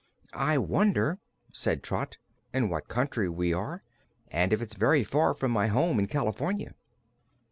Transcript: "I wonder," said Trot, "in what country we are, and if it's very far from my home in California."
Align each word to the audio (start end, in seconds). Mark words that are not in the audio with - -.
"I 0.33 0.57
wonder," 0.57 1.19
said 1.53 1.83
Trot, 1.83 2.17
"in 2.55 2.69
what 2.69 2.87
country 2.87 3.29
we 3.29 3.53
are, 3.53 3.83
and 4.29 4.51
if 4.51 4.59
it's 4.59 4.73
very 4.73 5.03
far 5.03 5.35
from 5.35 5.51
my 5.51 5.67
home 5.67 5.99
in 5.99 6.07
California." 6.07 6.73